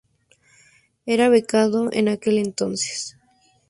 Era 1.05 1.29
becado 1.29 1.91
en 1.93 2.07
aquel 2.07 2.39
entonces. 2.39 3.17